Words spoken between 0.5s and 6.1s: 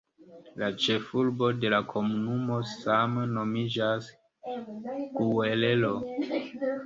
La ĉefurbo de la komunumo same nomiĝas "Guerrero".